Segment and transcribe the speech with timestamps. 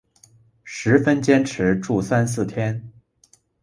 [0.63, 2.91] 十分坚持住三四天